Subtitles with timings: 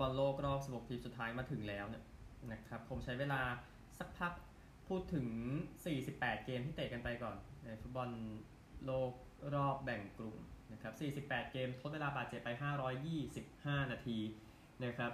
[0.00, 2.04] บอลโลกรอบ 16 ทีมสุดท้ายมาถึงแล้วเนี่ย
[2.52, 3.40] นะครับผมใช้เวลา
[3.98, 4.32] สักพัก
[4.88, 5.26] พูดถึง
[5.84, 8.10] 48 เกมที่เตะกันไปก่อนในฟุตบอล
[8.86, 9.12] โลก
[9.54, 10.36] รอบแบ่งกลุ่ม
[10.72, 10.92] นะครับ
[11.28, 12.48] 48 เกมทดเวลาบาดเจ็บไป
[13.20, 14.18] 525 นาที
[14.84, 15.12] นะครับ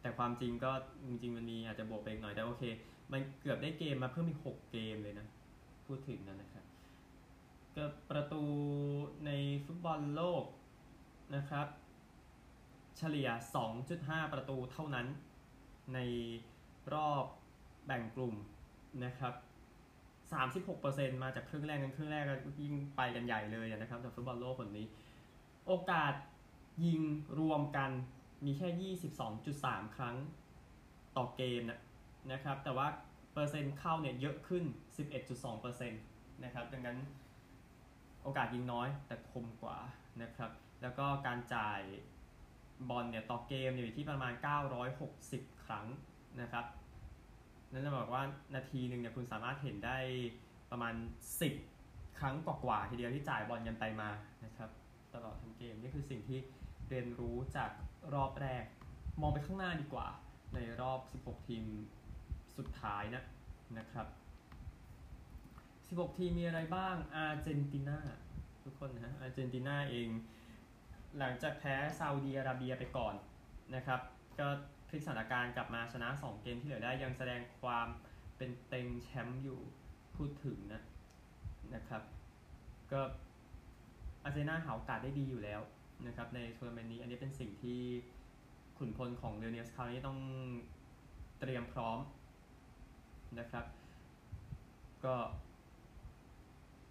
[0.00, 0.72] แต่ความจริงก็
[1.06, 2.62] จริงๆมันมีอาจจะบวกไปอีกหน่อยแต่โอเค
[3.12, 5.26] มันเกือบได้เกมมาเพิ่มอีก 6 เกมเลยนะ
[5.86, 6.64] พูดถึงนะนะครับ
[7.76, 8.42] ก็ประตู
[9.26, 9.30] ใน
[9.66, 10.44] ฟุตบอลโลก
[11.36, 11.66] นะครับ
[12.98, 13.28] เฉลี่ย
[13.80, 15.06] 2.5 ประตูเท่านั้น
[15.94, 15.98] ใน
[16.94, 17.24] รอบ
[17.86, 18.34] แบ่งกลุ่ม
[19.04, 19.34] นะครับ
[20.52, 24.86] 36%มาจากครึ่งแรกกันครึ่งแรกก็ยิ่งไปกันใหญ่เลยนะครับจากฟุตบอลโลกคนนี้
[25.66, 26.14] โอกาส
[26.84, 27.00] ยิง
[27.40, 27.90] รวมกัน
[28.44, 28.94] มีแค่
[29.40, 30.16] 22.3 ครั้ง
[31.16, 31.80] ต่อเกมนะ
[32.32, 32.86] นะครับ แต่ว่า
[33.32, 34.64] เปอร์เซ็นต์เข้าเนี่ยเยอะขึ้น
[35.28, 36.98] 11.2%นะครับดังนั้น
[38.22, 39.78] โอกาสยิงน้อยแต่คมกว่า
[40.22, 40.50] นะครับ
[40.82, 41.80] แล้วก็การจ่าย
[42.88, 44.32] บอลเนี่ยต่อเกมอยู่ที่ประมาณ
[44.98, 45.86] 960 ครั้ง
[46.40, 46.64] นะครับ
[47.72, 48.22] นั่นจะบอกว่า
[48.54, 49.98] นาทีหนึ่งเนี่ยคุณสามารถเห็นได้
[50.70, 50.94] ประมาณ
[51.56, 54.10] 10 ครั้งกว่าๆทีเดียวที่จ่ายบอลกันไปมา
[54.44, 54.70] นะครับ
[55.14, 56.38] ตลอดทั้งเกมนี่คือสิ่งที่
[56.88, 57.70] เรียนรู้จาก
[58.14, 58.64] รอบแรก
[59.20, 60.08] มองไปข้างหน้าดีกว่า
[60.54, 61.64] ในรอบ 16 ทีม
[62.56, 63.22] สุดท้ายนะ
[63.78, 64.06] นะครับ
[65.98, 67.98] 16 ทีมมีอะไรบ้างอาร์เจนตินา
[68.64, 70.08] ทุกคนนะฮะอาร์เจนตินาเอง
[71.18, 73.14] หลังจากแพ้ซาอุดีอาระเบียไปก่อน
[73.74, 74.00] นะครับ
[74.38, 74.46] ก็
[74.88, 77.88] พลิกสถานการณ์กลับมาชนะ 2 เกมที่เหลือได้ยังแสดงความ
[78.36, 79.60] เป็นเต็งแชมป์อยู่
[80.16, 80.82] พูดถึงนะ
[81.74, 82.02] นะครับ
[82.92, 83.00] ก็
[84.24, 85.60] อาร์เจนตินาหาโอกาสได้ดีอยู่แล้ว
[86.06, 87.80] นะครับในทัวร์นาเมนต์นี้ อันนี้เป็นสิ่งที่
[88.78, 90.18] ขุนพลของเรเนียสคราวนี้ต้อง
[91.40, 91.98] เตรียมพร้อม
[93.38, 93.64] นะครับ
[95.04, 95.14] ก็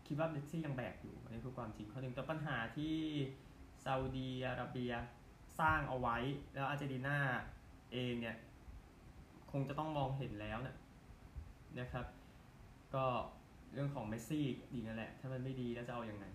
[0.08, 2.96] คิดว่าเมสซี่ยังแบกอยู่อันนี้คือความจริงข้อหนึ่งแต่ปัญหาที่
[3.84, 4.94] ซาอุดีอาระเบีย
[5.60, 6.18] สร้างเอาไว้
[6.54, 7.18] แล้วอาร์เจนตินา
[7.94, 8.36] เองเนี่ย
[9.52, 10.76] คงจะต้องมองเห็นแล้วนะ
[11.80, 12.06] นะครับ
[12.96, 13.06] ก็
[13.74, 16.26] เรื่องของเมสซี่ดีนั่นแหละ ถ้ามันไม่ดีแล้วจะเอาอยัางไง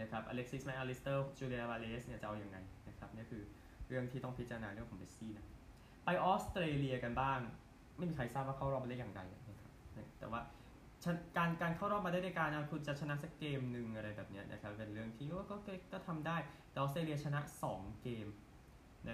[0.00, 2.58] นะครับอเล็กซิสแมคอลิสเตอร์จูเลียนอัลวาเรซเนี่ยจะเอาอยัางไง
[2.88, 3.42] นะครับนี่คือ
[3.88, 5.46] เรื่องที่ต้องพิจารณาเรื่องของเมสซี่นะ
[6.04, 7.38] ไปออสเตรเลียกันบ้าง
[7.96, 10.40] ไม่มีใครทราบว่าเข้ารอบมาได้อย่างไรนะครับแต่ว่า
[11.06, 15.56] การการเข้ารอบมาได้ในการคุณจะชนะสักเกมหนึ่งอะไรแบบนี้นะครับเป็นเรื่องที่ก็ก็
[15.92, 16.36] ก็ทำได้
[16.70, 17.40] แต่ออสเตรเลียชนะ
[17.70, 18.26] 2 เกม
[19.08, 19.12] ใน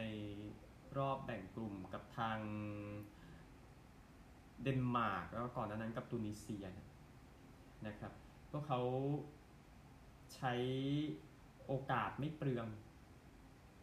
[0.98, 2.38] รอบแบ่งกลุ่มกับทาง
[4.62, 6.66] เดนมาร์กแล้วก็ก่อนนั้นกับตูนิเซีย
[7.86, 8.12] นะครับ
[8.50, 8.80] พวกเขา
[10.34, 10.54] ใช้
[11.66, 12.66] โอกาสไม่เปลือง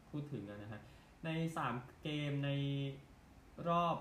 [0.09, 0.81] พูดถึงนะฮะ
[1.25, 1.29] ใน
[1.67, 2.49] 3 เกมใน
[3.69, 3.97] รอบ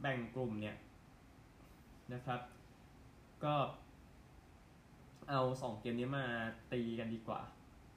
[0.00, 0.76] แบ่งกลุ่มเนี่ย
[2.14, 2.40] นะครับ
[3.44, 3.54] ก็
[5.28, 6.24] เอา2เกมนี้มา
[6.72, 7.40] ตีกันดีกว่า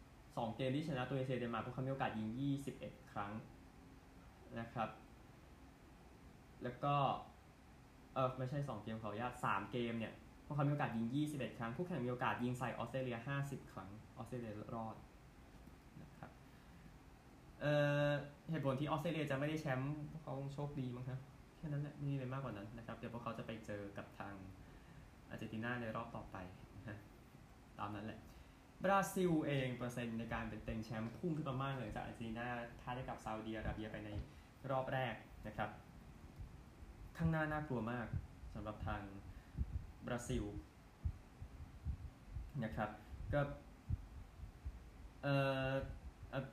[0.06, 2.30] 2เกมที่ชนะตัวเอเชียเดนมาร์กพวกเขามีโอกาสยิง
[2.72, 3.32] 21 ครั้ง
[4.60, 4.90] นะครับ
[6.64, 6.96] แล้วก็
[8.14, 10.14] เออไม่ใช่2เกมเขาญาต3เกมเนี่ย
[10.46, 14.96] พวกเขามีโอกาสยิง 21 ครั้งคู่แข่งมีโอกาสยิงใส่ออสเตรเลีย 50 ครั้งออสเตรเลียรอด
[16.02, 16.32] นะครับ
[17.62, 17.66] เอ
[18.08, 18.10] อ
[18.52, 21.20] เหตุผลที่ออสเตรเลียจะไม่ได้แชมป์พวกเขาโชคดีมั้งครับ
[21.58, 24.34] แค่นั้นแหละไม่มีอะไรมากกว่านั้นนะครับ เดี๋ยวพวกเขาจะไปเจอกับทาง
[25.30, 26.38] อาร์เจนตินาในรอบต่อไป
[26.90, 26.98] นะ
[27.80, 28.20] ตามนั้นแหละ
[28.84, 32.48] บราซิลเองเปอร์เซ็นต์ในการเป็นเต็งแชมป์พุ่งขึ้นมามากเลยจากอาร์เจนตินา
[32.82, 34.10] พ่ายให้กับซาอุดีอาระเบียไปใน
[34.72, 35.16] รอบแรก
[35.48, 35.70] นะครับ
[37.18, 38.08] ข้างหน้าน่ากลัวมาก
[38.54, 39.02] สำหรับทาง
[40.08, 40.44] บราซิล
[42.64, 42.90] นะครับ
[43.34, 43.42] ก็
[45.24, 45.36] เอ่
[45.70, 45.72] อ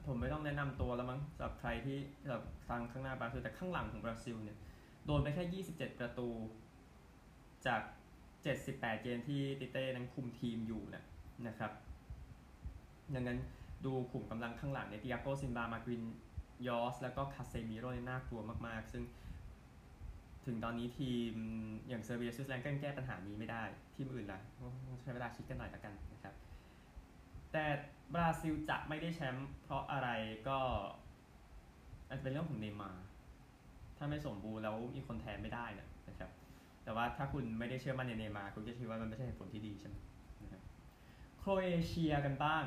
[0.06, 4.58] ผมไม่ต้องแนะนำตัวแล้วมั้งสำหรับใครที่สำหรับทางข้างหน้าบราซิลแต่ข้างหลังของบราซิลเนี่ย
[5.06, 6.28] โดนไปแค่ 27 ประตู
[7.66, 7.82] จาก
[8.54, 11.04] 78 เกมที่ติเต้นั้นคุมทีมอยู่นะ
[11.46, 11.72] นะครับ
[13.14, 13.38] ดังนั้น
[13.84, 16.04] ดูขุมกำลังข้างหลังในติอาโกซิลวา มาร์กิน
[16.66, 19.02] ญอส แล้วก็คาเซมิโร่น่ากลัวมาก ๆ ซึ่ง
[20.46, 21.32] ถึงตอนนี้ทีม
[21.88, 23.62] อย่างเซอร์เบียสวิตเซอร์แลนด์ก็แก้ปัญหานี้ไม่ได้
[23.94, 24.40] ทีมอื่นล่ะ
[25.02, 26.34] ใช้เวลาคิดกันหน่อยละกันนะครับ
[27.52, 27.64] แต่
[28.14, 30.08] บราซิลจะไม่ได้แชมป์เพราะอะไร
[30.48, 30.58] ก็
[32.08, 33.04] อาจจะเป็นเรื่องของเนมาร์
[33.96, 35.85] ถ้าไม่สมบูรณ์แล้วมีคนแทนไม่ได้นะนะครับ
[36.86, 39.96] แต่ว่าถ้าคุณไม่ได้เชื่อมั่นในเนมา คุณจะคิดว่ามันไม่ใช่เหตุผลที่ดีใช่ไหม
[40.42, 40.62] นะครับ
[41.38, 42.64] โครเอเชียกันบ้าง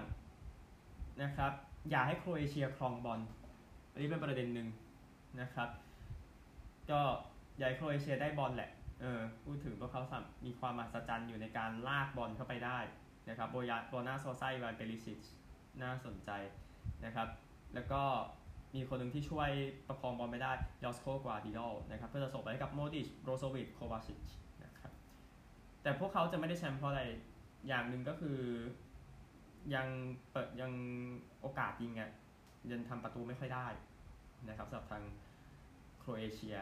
[1.23, 1.51] นะครับ
[1.89, 3.19] อย่าให้โครเอเชียครองบอล
[3.91, 4.67] อันนี้เป็นประเด็นหนึ่ง
[5.41, 5.69] นะครับ
[6.91, 7.01] ก็
[7.57, 8.69] อยากโครเอเชียได้บอลแหละ
[9.01, 10.13] เออพูดถึงพวกเขาส
[10.45, 12.79] มีความมหัศจรรย์อยู่ในการลากบอลเข้าไปได้
[13.29, 15.21] นะครับโบยาโบนาโซไซวานเปริชิช
[15.81, 16.31] น่าสนใจ
[17.05, 17.27] นะครับ
[17.73, 18.01] แล้วก็
[18.75, 19.49] มีคนหนึ่งที่ช่วย
[19.87, 20.51] ประคองบอลไม่ได้
[20.83, 21.59] ยอสโกกวาร์ดิโอล
[21.91, 24.29] นะครับเพื่อจะส่งไปให้กับโมดริชโบรโซวิชโควาชิช
[24.63, 24.91] นะครับ
[25.81, 27.03] แต่พวกเขาจะไม่ได้แชมป์เพราะอะไร
[27.67, 28.39] อย่างหนึ่งก็คือ
[29.75, 29.87] ยัง
[30.31, 30.71] เปิดยัง
[31.41, 32.11] โอกาสยิงอะ
[32.71, 33.67] ยังทำประตูไม่ค่อยได้
[34.49, 35.03] นะครับสำหรับทาง
[35.99, 36.55] โครเอเชีย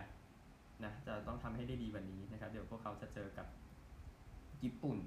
[0.84, 3.48] นะจะต้องทำให้ได้ดีกว่านี้นะครับ เดี๋ยวพวกเขาจะเจอกับ
[4.64, 4.98] ญี่ปุ่น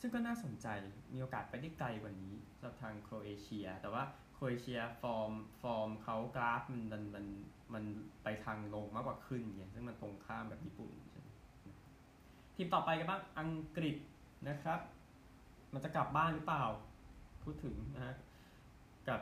[0.00, 0.66] ซึ่งก็น่าสนใจ
[1.14, 4.02] มีโอกาสไปได้ไกลกว่านี้สำหรับทางโครเอเชีย แต่ว่า
[4.38, 5.32] โครเอเชียฟอร์ม
[5.62, 7.26] ฟอร์มเขากราฟมันมันมัน
[7.74, 7.84] มัน
[8.22, 11.28] ไปทางลงมากกว่าขึ้นไงซึ่งมันตรงข้ามแบบญี่ปุ่นใช่ไหม
[12.54, 13.96] ทีมต่อไปกันบ้างอังกฤษ
[14.48, 14.80] นะครับ
[15.74, 16.64] มันจะกลับบ้านหรือเปล่า
[17.42, 18.14] พูดถึงนะฮะ
[19.08, 19.20] กับ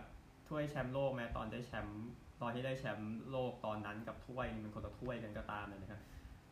[0.48, 2.06] ถ้วยแชมป์โลกแม้ตอนได้แชมป์
[2.42, 6.00] ตอนที่ได้แชมป์โลกตอนนั้นกับถ้วยมันคนละถ้วยกันก็ตามเลยนะครับ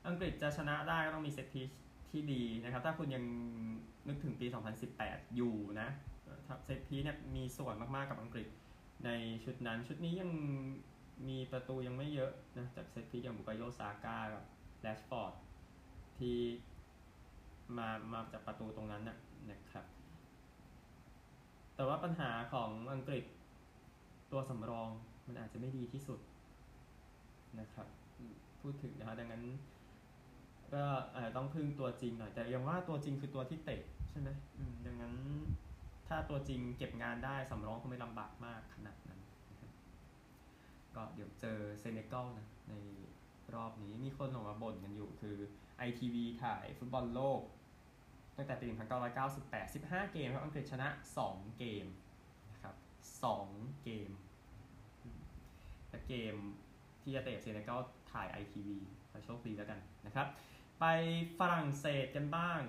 [0.06, 1.70] อังกฤษจะชนะได้ก็ต้องมีเซตพีช
[2.10, 3.24] ที่ดีนะครับ ถ้าคุณยัง
[4.08, 4.46] นึกถึงปี
[4.90, 5.88] 2018 อยู่นะ
[6.64, 8.48] เซตพีเนี่ยมีส่วนมากๆกับอังกฤษ
[9.04, 9.10] ใน
[9.44, 10.30] ชุดนั้น ชุดนี้ยัง
[11.28, 14.44] มีประตูยังไม่เยอะนะจากเซตพีอย่างบุกโยซาก้ากับ
[14.80, 15.32] แรชฟอร์ด
[16.18, 16.38] ที่
[17.76, 19.16] มามาจากประตูตรงนั้นนะ
[19.50, 19.86] นะครับ
[21.74, 23.24] แต่ว่าปัญหาของอังกฤษ
[24.32, 24.88] ตัวสำรอง
[25.26, 26.20] มันอาจจะไม่ดีที่สุด
[27.60, 27.86] นะครับ
[28.60, 29.44] พูดถึงนะฮะดังนั้น
[30.74, 30.84] ก็
[31.14, 34.28] อาจจะต้องพึ่งตัวจริงหน่อย แต่ยังว่าตัวจริงคือตัวที่เตะใช่ไหม
[34.86, 35.14] ดังนั้น
[36.08, 39.20] ถ้าตัวจริงเก็บงานได้สำรองคงไม่ลำบากมากขนาดนั้น
[40.94, 42.74] ก็เดี๋ยวเจอเซเนกัลนะใน
[43.54, 45.36] รอบนี้มีคนออกมาบ่นกันอยู่คือ
[45.88, 47.40] ITV ถ่ายฟุตบอลโลก
[48.36, 48.66] ตั้งแต่ปี
[49.20, 50.88] 1998 15 เกมครับอังกฤษชนะ
[51.24, 51.86] 2 เกม
[52.52, 52.74] นะครับ
[53.30, 54.10] 2เกม
[55.88, 56.34] และเกม
[57.02, 57.80] ที่จะเตะเซเนกัล
[58.12, 58.68] ถ่าย ITV
[59.10, 60.26] ขอโชคดีแล้วกันนะครับ
[60.80, 60.84] ไป
[61.38, 62.60] ฝรั่งเศสกันบ้าง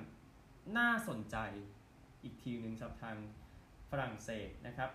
[0.77, 1.37] น่าสนใจ
[2.25, 3.17] อีกทีหนึ่งสำหรับทาง
[3.91, 4.89] ฝรั่งเศสนะครับ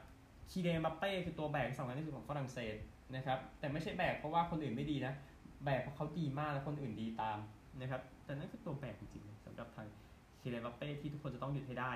[0.51, 2.77] คีเดมบัปเป้คือตัวแบกสำคัญที่สุดของฝรั่งเศส
[3.17, 5.13] นะครับแต่ไม่ใช่แบกเพราะว่าคนอื่นไม่ดีนะ
[5.65, 7.39] แบกเพราะเขาดีมากแล้วคนอื่นดีตาม
[7.81, 9.87] นะครับแต่นั่นคือตัวแบกจริงๆสำหรับทาง
[10.41, 11.93] คีเดมบัปเป้ที่ทุกคนจะต้องหยุดให้ได้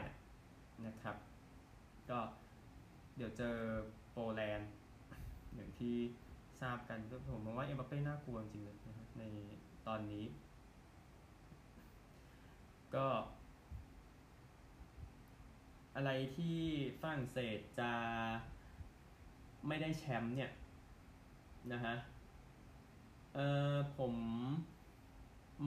[0.86, 1.16] นะครับ
[2.10, 2.19] ก็
[3.16, 3.56] เดี๋ยวเจอ
[4.12, 4.70] โปแลนด์
[5.54, 5.94] อย่างที่
[6.60, 9.22] ทราบกันก็ผมมองว่าเอ็มบัปเป้น่ากลัวจริงๆเลยนะใน
[9.86, 10.25] ตอนนี้
[12.94, 13.06] ก็
[15.94, 16.58] อะไรที่
[17.00, 17.93] ฝรั่งเศสจะ
[19.67, 20.50] ไม่ได้แชมป์เนี่ย
[21.73, 21.94] นะฮะ
[23.35, 23.38] เอ
[23.73, 24.14] อผม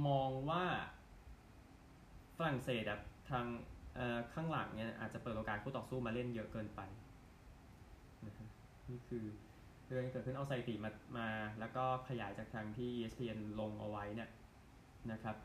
[0.07, 0.65] มองว่า
[2.37, 3.45] ฝรั่งเศสอะทาง
[3.95, 6.81] เอ่อข้างหลังเนี่ยอาจจะเปิดโอกาสคู่ต่อสู้มาเล่นเยอะเกินไป
[8.27, 8.47] นะฮะ
[8.89, 9.25] นี่คือ
[9.87, 11.27] เรื่องที่เกิดขึ้นเอาสถิติมามา
[11.59, 14.29] แล้วก็ขยายจากทางที่ ESPN ลงเอาไว้เนี่ย
[15.11, 15.35] นะครับ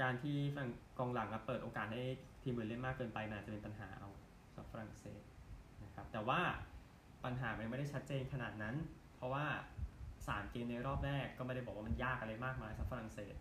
[0.00, 0.68] การที่ฝั่ง
[0.98, 2.02] กองหลังเปิดโอกาสให้
[2.42, 4.08] ทีมอื่นเล่นมากเกินไปมันอาจจะเป็นปัญหาเอา
[4.52, 5.22] สำหรับฝรั่งเศส
[5.84, 6.40] นะครับแต่ว่า
[7.24, 8.74] ปัญหามันไม่ได้ชัดเจนขนาดนั้น
[9.16, 9.44] เพราะว่า
[10.28, 13.34] สามเกมในรอบแรกก็ไม่ได้บอกว่ามันยากอะไรมากมายสำหรับฝรั่งเศส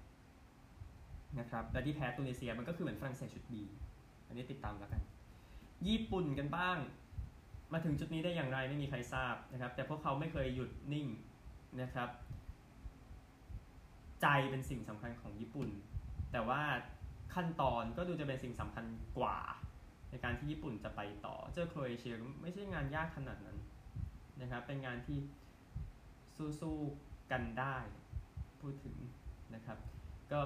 [1.40, 3.64] นะครับและที่แพ้ตุนิเซียมันก็คือเหมือนฝรั่งเศสชุดบี
[4.28, 5.02] อันนี้ติดตามแล้วกัน
[5.88, 6.78] ญี่ปุ่นกันบ้าง
[7.74, 11.08] มาถึงจุดนี้ได้อย่างไรไม่มีใครทราบนะครับ แต่พวกเขาไม่เคยหยุดนิ่ง
[11.82, 12.10] นะครับ
[14.22, 15.70] ใจเป็นสิ่งสำคัญของญี่ปุ่น
[16.34, 16.62] แต่ว่า
[17.36, 18.86] ขั้นตอนก็ดูจะเป็นสิ่งสำคัญ
[19.18, 19.38] กว่า
[20.10, 23.58] ในการที่ญี่ปุ่นจะไปต่อ เจอโครเอเชียไม่ใช่งานยากขนาดนั้น
[24.42, 25.18] นะครับ เป็นงานที่
[26.62, 27.78] สู้ๆกันได้
[28.62, 28.96] พูดถึง
[29.56, 29.78] นะครับ
[30.32, 30.40] ก็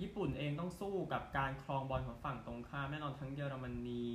[0.00, 4.06] ญี่ปุ่นเองต้องสู้กับการครองบอลของฝั่งตรงข้ามแน่นอนทั้งเยอรมนี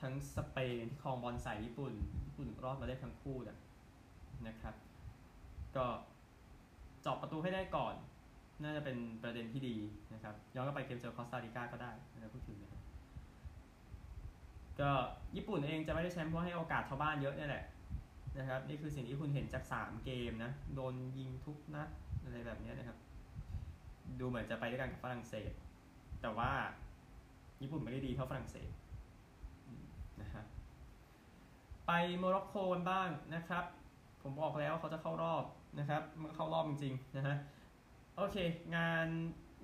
[0.00, 1.92] ทั้งสเปนที่ครองบอลใส่ญี่ปุ่น
[2.26, 3.36] ญี่ปุ่นรอดมาได้ทั้งคู่
[4.46, 4.74] นะครับ
[5.76, 5.86] ก็
[7.02, 7.94] เจาะประตูให้ได้ก่อน
[8.62, 9.76] น่าจะเป็นประเด็นที่ดี
[10.14, 12.82] นะครับ ย้อนกลับไปเกมเจอคอสตาริกาก็ได้นะพูดถึงนะครับ
[14.80, 14.90] ก็
[15.36, 17.64] ญี่ปุ่นเองจะไม่ได้แชมป์เพราะให้โอกาสชาวบ้านเยอะนี่แหละ
[18.38, 21.88] นะครับ นี่คือสิ่งที่คุณเห็นจาก 3 เกมนะ โดนยิงทุกนัด
[22.22, 22.98] อะไรแบบนี้นะครับ
[24.20, 25.50] ดูเหมือนจะไปด้วยกันกับฝรั่งเศส
[26.22, 26.50] แต่ว่า
[27.62, 28.70] ญี่ปุ่นไม่ได้ดีเท่าฝรั่งเศส
[30.20, 30.44] นะฮะ
[31.86, 33.64] ไปโมร็อกโกกันบ้างนะครับ
[34.22, 35.44] ผมบอกแล้วเขาจะเข้ารอบ
[35.78, 37.36] นะครับมันเข้ารอบจริงๆนะฮะ
[38.18, 38.36] โอเค
[38.76, 39.08] งาน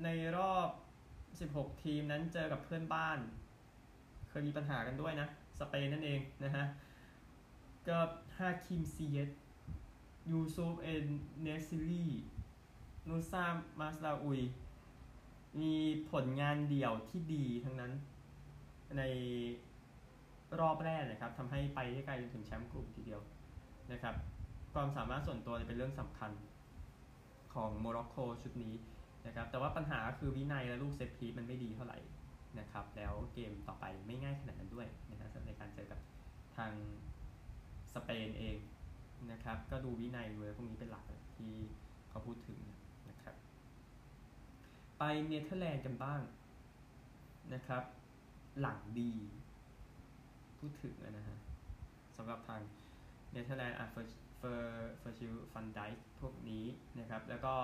[0.04, 0.68] ในรอบ
[1.40, 3.18] 16 ทีมนั้นเจอกับเพื่อนบ้าน
[4.28, 5.28] เคยมีปัญหากันด้วยนะ
[5.60, 6.64] สเปนนั่นเองนะฮะ
[7.88, 7.98] ก็
[8.38, 9.30] ฮาคิมซีเย็ค
[10.30, 11.06] ยูซูฟเอน
[11.42, 12.08] เนซีรี
[13.08, 13.44] นูสแซร์
[13.80, 14.40] มาซราอุย
[15.60, 15.74] มี
[16.10, 17.92] ผลงานเดี่ยวที่ดีทั้งนั้น
[18.98, 19.02] ใน
[20.60, 23.20] รอบแรกนะครับทำให้ไปได้ไกลจนถึงแชมป์กลุ่มทีเดียว
[23.92, 24.14] นะครับ
[24.72, 26.32] ความสามารถส่วนตัวเป็นเรื่องสำคัญ
[27.54, 28.74] ของโมร็อกโกชุดนี้
[29.26, 31.98] นะครับแต่ว่าปัญหาคือวินัยและลูก set piece มันไม่ดีเท่าไหร่
[32.58, 36.00] นะครับแล้วเกมต่อไปไม่ง่ายขนาดนั้นด้วยนะครับในการเจอกับ
[36.56, 36.72] ทาง
[37.94, 38.56] สเปนเอง
[39.32, 41.04] นะครับก็ดูวินัยเวอร์พวกนี้เป็นหลัก
[41.36, 41.54] ที่
[42.08, 42.58] เขาพูดถึง
[43.10, 43.34] นะครับ
[44.98, 46.20] ไปเนเธอร์แลนด์กันบ้าง
[47.54, 47.82] นะครับ
[48.60, 49.12] หลังดี
[50.58, 51.38] พูดถึงนะฮะ
[52.16, 52.60] สำหรับทาง
[53.32, 53.96] เนเธอร์แลนด์อะเฟ
[54.38, 55.80] เฟอร์เฟอร์ชิลฟันได
[56.22, 56.64] พวกนี้
[56.98, 57.54] นะครับ แล้วก็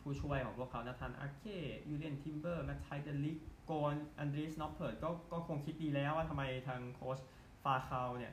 [0.00, 1.42] ผู้ช่วยของพวกเขานาธานอาเค
[1.88, 7.18] ยูเลียนทิมเบอร์แมทไทเดลิกโกนอันดรีสนอปเพิร์ดก็ก็คงคิดดีแล้วว่าทำไมทางโค้ช
[7.64, 8.32] ฟาคาเนี่ย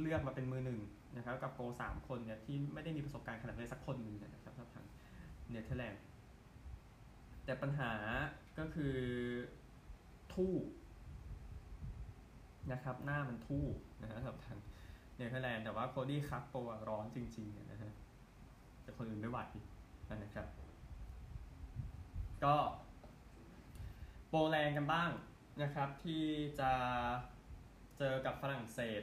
[0.00, 0.80] เลือกมาเป็นมือหนึ่ง
[1.16, 4.86] นะครับกับโกสามคนเนี่ยที่ไม่ได้มีประสบการณ์ขนาดเลยสักคนหนึ่งนะครับทาง
[5.50, 6.02] เนเธอร์แลนด์
[7.44, 7.92] แต่ปัญหา
[8.58, 8.96] ก็คือ
[10.32, 10.54] ทู่
[12.72, 13.66] นะครับหน้ามันทู่
[14.02, 14.58] นะฮะสำหรับทาง
[15.16, 16.54] เนเธอร์แลนด์แต่ว่าโคดี้กัคโป
[16.88, 17.92] ร้อนจริงๆนะฮะ
[18.90, 19.40] แต่คนอื่นไม่ไหว
[20.22, 20.46] นะครับ
[22.44, 22.56] ก็
[24.28, 25.10] โปแลนด์กันบ้าง
[25.62, 26.24] นะครับ ที่
[26.60, 26.72] จะ
[27.98, 29.02] เจอกับฝรั่งเศส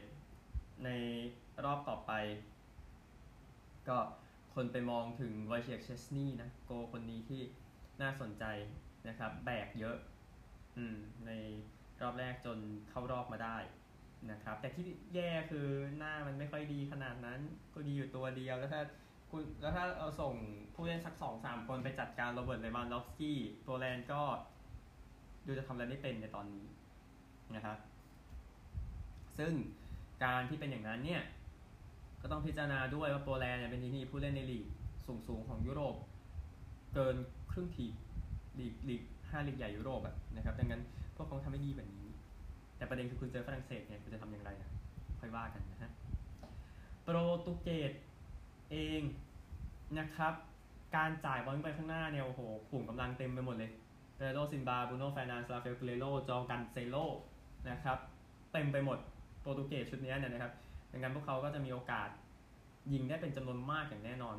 [0.85, 0.89] ใน
[1.65, 2.11] รอบต่อไป
[3.87, 3.97] ก็
[4.55, 7.41] คนไปมองถึงไวเชกเชสนีนะ โกคนนี้ที่
[8.01, 8.43] น่าสนใจ
[9.07, 9.97] นะครับ แบกเยอะ
[10.77, 10.79] อ
[11.27, 11.31] ใน
[12.01, 12.57] รอบแรกจน
[12.89, 13.57] เข้ารอบมาได้
[14.31, 15.67] นะครับ แต่ที่แย่คือ
[15.97, 17.39] หน้ามันไม่ค่อยดีขนาดนั้น
[17.73, 18.81] ก็ดีอยู่ตัวเดียวแล้วถ้า
[19.29, 20.33] คุณแล้วถ้าเราส่ง
[20.75, 24.21] ผู้เล่นสักสองสามคนไปจัดการโรเบิร์ตเลวานดอฟสกี้ตัวแลนก็
[25.45, 26.65] ดูจะทำอะไรไม่เป็นในตอนนี้
[27.55, 27.77] นะครับ
[29.37, 29.53] ซึ่ง
[30.23, 31.21] การที่เป็นอย่างนั้นเนี่ย
[32.21, 34.65] ก็ต้องพิจารณาด้วยว่าโปแลนด์เป็นทีมที่ผู้เล่นในลีก
[35.27, 35.95] สูงๆของยุโรป
[36.93, 37.15] เกิน
[37.51, 37.85] ครึ่งที
[38.59, 40.01] ลีกลีกห้าลีกใหญ่ยุโรป
[40.35, 40.81] นะครับ ดังนั้น
[41.15, 42.09] พวกเขาทำไม่ดีแบบนี้
[42.77, 44.69] แต่ประเด็นคือคุณเจอฝรั่งเศสเนี่ยคุณจะทำอย่างไรนะ
[45.19, 45.91] ค่อยว่ากันนะฮะ
[47.03, 47.91] โปรตุเกส
[48.71, 49.01] เอง
[49.99, 50.33] นะครับ
[50.95, 53.71] การจ่ายบอลไปข้างหน้าเนี่ยโอ้โหขุมกำลังเต็มไปหมดเลย
[54.17, 56.95] แบร์นาร์โดซิลวาบรูโนแฟร์นันเดสราฟาเอลเกร์เรโรชูเอากันเซโล
[57.69, 57.97] นะครับ
[58.53, 58.97] เต็มไปหมด
[59.41, 60.53] โปรตุเกสชุดนี้เนี่ยนะครับ
[60.91, 62.09] ดังนั้นพวกเขาก็จะมีโอกาส
[62.93, 64.37] ยิงได้เป็นจำนวนมากอย่างแน่นอน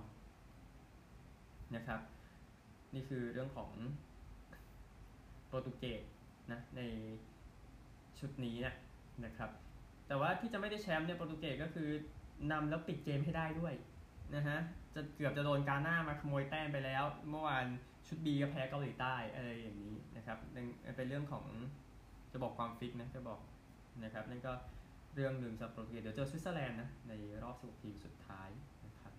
[1.75, 2.00] นะครับ
[2.94, 3.70] นี่คือเรื่องของ
[5.47, 6.02] โปรตุเกส
[6.52, 6.80] นะใน
[8.18, 8.75] ชุดนี้นะ
[9.25, 9.50] นะครับ
[10.08, 11.88] แต่ว่าที่จะไม่ได้แชมป์เนี่ยโปรตุเกสก็คือ
[12.52, 13.75] นำแล้วปิดเกมให้ได้ด้วย
[14.35, 14.58] นะฮะ
[14.94, 17.66] จะเกือบจะโดนกาหน้ามาขโมยแต้มไปแล้ว เมื่อวาน
[18.06, 20.38] ชุดบีก็แพ้เกาหลีใต้อะไรอย่างนี้นะครับ
[20.97, 21.44] เป็นเรื่องของ
[22.32, 23.40] จะบอกความฟิตนะจะบอก
[24.04, 24.52] นะครับนั่นก็
[25.14, 28.49] เรื่องหนึ่งสำหรับโปรตุเกสเดี๋ยวเจอสวิตเซอร์แลนด์นะในรอบ 16 ทีมสุดท้าย
[28.87, 29.12] นะครับ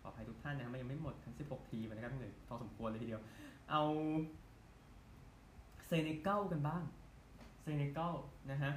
[0.00, 3.22] ขออภัยทุกท่านนะครับมันยังไม่หมดทั้ง 16 ทีมนะครับเหนื่อยพอสมควรเลยทีเดียว
[3.70, 3.82] เอา
[5.86, 6.82] เซเนกัลกันบ้าง
[7.62, 8.12] เซเนกัล
[8.50, 8.72] นะฮะ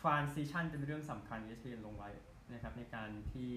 [0.00, 2.10] transition เป็นเรื่องสำคัญ ESPN ลงไว้
[2.52, 3.50] นะครับในการที่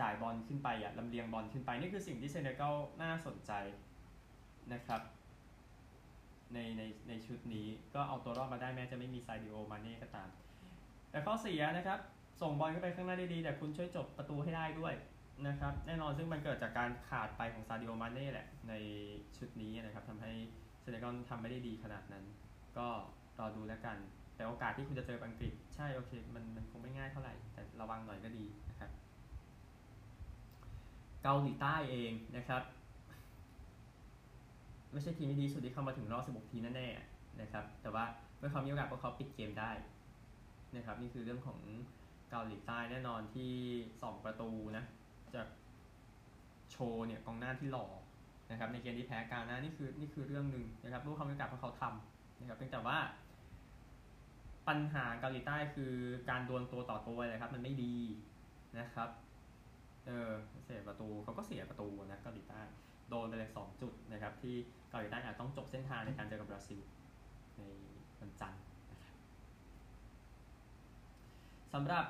[0.00, 3.52] จ่ายบอลขึ้นไปอะลำเลียงบอลขึ้นไปนี่คือสิ่งที่เซเนกัลน่าสนใจ
[4.72, 5.00] นะครับ
[6.54, 10.28] ในในในชุดนี้ก็เอาตัวรอดมาได้แม้จะไม่มีซาดิโอมาเน่ก็ตาม
[11.10, 11.98] แต่ข้อเสียนะครับ
[12.40, 14.94] ส่งบอลเข้าไปข้างหน้าได้ดี แต่คุณช่วยจบประตูให้ได้ด้วย
[15.48, 18.74] นะครับแน่นอนซึ่งมันเกิดจากการขาดไปของซาดิโอมาเน่แหละใน
[19.36, 20.32] ชุดนี้นะครับทำให้
[20.80, 22.24] เซเนกัลทำไม่ได้ดีขนาดนั้น
[22.78, 22.88] ก็
[23.38, 23.96] รอดูแล้วกัน
[24.40, 28.90] แต่โอกาสที่คุณจะเจออังกฤษ ใช่โอเคมันมันคงไม่ง่ายเท่าไหร่ แต่ระวังหน่อยก็ดีนะครับ
[31.22, 32.62] เกาหลีใต้เองนะครับ
[34.92, 38.04] ไม่ใช่ทีมที่ดีสุดที่เข้ามาถึงรอบ 16 ทีแน่ๆนะครับ แต่ว่า
[38.38, 39.70] เมื่อเขามีโอกาสพวกเขาปิดเกมได้
[40.76, 41.58] นะครับ นี่คือเรื่องของ
[42.30, 43.52] เกาหลีใต้แน่นอนที่
[44.02, 44.84] สองประตูนะ
[45.34, 45.46] จาก
[46.70, 47.86] โชว์เนี่ยกองหน้าที่หล่อ
[48.50, 52.98] นะครับในเกมที่แพ้กาหน้านี่คือนี่คือเรื่องหนึ่งนะครับรู้เขามีโอกาสพวกเขาทำนะครับเพียงแต่ว่า
[54.70, 55.92] ปัญหาเกาหลีใต้คือ
[56.30, 57.96] การดวลตัวต่อตัวเลยครับ มันไม่ดี
[58.78, 59.08] นะครับ
[60.06, 60.30] เออ
[60.64, 62.60] เสียประตูเขาก็เสียประตูนะเกาหลีใต้
[63.08, 64.54] โดนไปเลยสองจุดนะครับ ที่
[64.90, 66.80] เกาหลีใต้อาจต้องจบเส้นทางในการเจอกับบราซิล
[67.56, 67.62] ใน
[68.20, 68.62] วันจันทร์
[71.72, 72.04] สำหรับ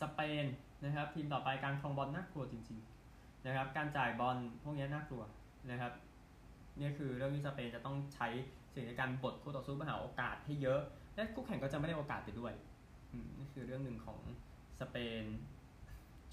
[0.00, 0.44] สเปน
[0.84, 2.80] นะครับ ทีมต่อไปการครองบอลน่ากลัวจริง
[3.12, 5.22] ๆ นะครับ การจ่ายบอลพวกนี้น่ากลัว
[5.70, 5.92] นะครับ
[6.78, 8.28] นี่คือเรื่องที่สเปนจะต้องใช้
[8.74, 10.80] สิ่งในการบดคู่ต่อสู้เพื่อหาโอกาสให้เยอะ
[11.14, 12.52] และคู่แข่งก็จะไม่ได้โอกาสไปด้วย
[13.38, 14.20] นี่คือเรื่องหนึ่งของ
[14.80, 15.24] สเปน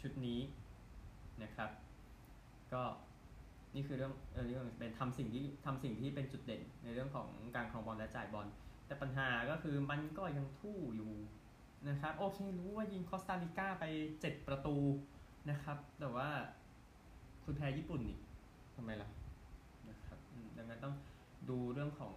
[0.02, 0.40] ชุดนี้
[1.44, 1.70] นะครับ
[2.74, 2.82] ก็
[3.76, 8.48] นี่คือเรื่องเออเรื่องเป็นทำสิ่งที่ทำสิ่งที่เป็นจุดเด่นในเรื่องของการครองบอลและจ่ายบอล
[8.88, 11.14] แต่ปัญหาก็คือมันก็ยังทู่อยู่
[11.90, 13.86] นะครับโอเครู้ว่ายิงคอสตาริกาไป
[14.20, 14.78] 7 ประตู
[15.50, 16.30] นะครับ แต่ว่า
[17.44, 18.18] คุณแพ้ญี่ปุ่นนี่
[18.76, 19.10] ทำไมล่ะ
[19.90, 20.20] นะครับ
[20.58, 20.96] ดังนั้นต้อง
[21.50, 22.16] ดูเรื่องของ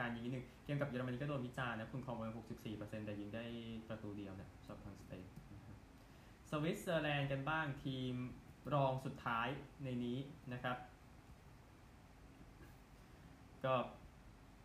[0.00, 2.30] การยิงนิดนึงเกมกับเยอรมนีก็โดนวิจารณ์นะคุณครองบอล
[2.68, 3.44] 64%แต่ยิงได้
[3.88, 5.22] ประตูเดียวนะสำหรับทางสเปน
[6.50, 8.14] สวิตเซอร์แลนด์กันบ้างทีม
[8.74, 9.48] รองสุดท้าย
[9.84, 10.18] ในนี้
[10.52, 10.76] นะครับ
[13.64, 13.74] ก็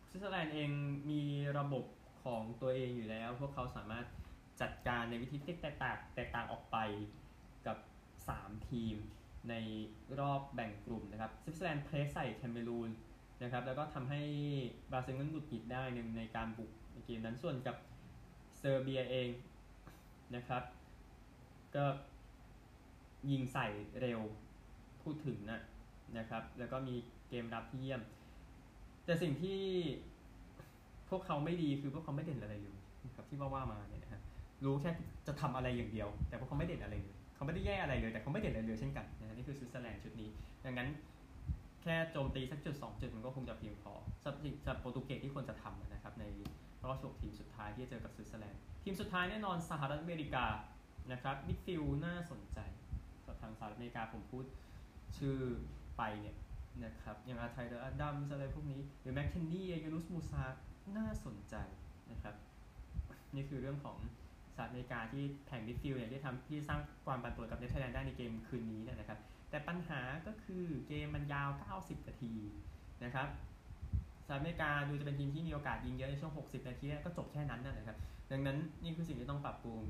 [0.08, 0.70] สวิตเซอร์แลนด์เอง
[1.10, 1.22] มี
[1.58, 1.84] ระบบ
[2.24, 4.06] ของตัวเองอยู่แล้ว พวกเขาสามารถ
[4.60, 6.76] จัดการในวิธีที่แตกต่างแตกต่างออกไป
[7.66, 7.78] กับ
[8.22, 8.96] 3 ทีม
[9.50, 9.54] ใน
[10.20, 12.90] รอบแบ่งกลุ่มนะครับสวิตเซอร์แลนด์ press ใส่แคเมอรูน
[13.42, 14.20] นะครับแล้วก็ทำให้
[14.90, 17.76] บราซิลนั้นหงุดหงิดได้ในในการบุกในเกมนั้นส่วนกับ
[18.58, 19.28] เซอร์เบียเอง
[20.36, 20.62] นะครับ
[21.76, 21.84] ก็
[23.30, 23.66] ยิงใส่
[24.00, 24.20] เร็ว
[25.02, 25.60] พูดถึงนะ
[26.18, 26.94] นะครับ แล้วก็มี
[27.28, 28.00] เกมรับที่เยี่ยม
[29.04, 29.58] แต่สิ่งที่
[31.10, 32.76] พวกเขาไม่ดีคือพวกเขาไม่เด่นอะไรเลย
[33.06, 34.22] นะครับที่ว่าว่ามาเนี่ยนะครับ
[34.64, 34.90] รู้แค่
[35.26, 40.28] จะทำอะไรอย่างเดียว แต่พวกเขาไม่เด่นอะไรเลยเขาไม่ได้แย่อะไรเลยแต่เขาไม่เด่นอะไรเลยเช่นกันนะนี่คือสวิตเซอร์แลนด์ชุดนี้
[40.64, 40.88] ดังนั้น
[41.86, 46.24] แค่โจมตีสักจุดสองจุดมันก็คงจะเพียงพอสำหรับสำหรับโปรตุเกสที่ควรจะทำนะครับใน
[46.82, 50.44] รอบ16ทีมสุดท้ายที่จะเจอกับสวิตเซอร์แลนด์ทีมสุดท้ายแน่นอนสหรัฐอเมริกา
[51.12, 52.58] นะครับ midfield น่าสนใจ
[53.22, 54.44] สำหรับทางสหรัฐอเมริกาผมพูด
[55.18, 55.38] ชื่อ
[55.96, 56.36] ไปเนี่ย
[56.84, 60.44] นะครับอย่างอาไทเลอร์อดัมส์อะไรพวกนี้ หรือแมคเคนนี่ยูนุสมูซา
[60.96, 61.54] น่าสนใจ
[62.10, 62.34] นะครับ
[63.34, 63.96] นี่คือเรื่องของ
[64.54, 69.18] สหรัฐอเมริกาที่แผง midfield เนี่ยที่ทำที่สร้างความปั่นป่วนกับเนเธอร์แลนด์ได้ในเกมคืนนี้นะครับ
[69.50, 71.48] แต่ปัญหาก็คือเกมมันยาว
[71.78, 72.34] 90 นาที
[73.04, 73.28] นะครับ
[74.26, 77.96] สหรัฐอเมริกาดูจะเป็นทีมที่มีโอกาสยิงเยอะในช่วง 60 นาทีแรกก็จบแค่นั้นนะครับ
[78.30, 79.80] ดังนั้นนี่คือสิ่งที่ต้องปรับปรุง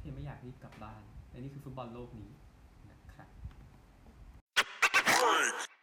[0.00, 2.30] ที่ไม่อยากรีบกลับบ้านและนี่คือฟุตบอลโลกนี้